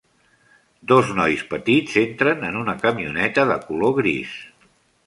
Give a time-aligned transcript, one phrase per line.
[0.91, 4.35] Dos nois petits entren en una camioneta de color gris.